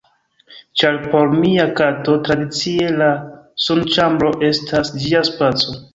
[0.81, 3.11] ĉar por mia kato tradicie la
[3.67, 5.79] sunĉambro estas ĝia spaco.